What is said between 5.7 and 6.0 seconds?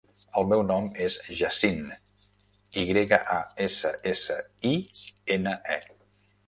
e.